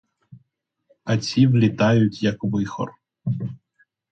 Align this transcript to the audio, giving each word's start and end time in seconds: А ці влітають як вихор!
А 1.03 1.17
ці 1.17 1.47
влітають 1.47 2.23
як 2.23 2.43
вихор! 2.43 2.93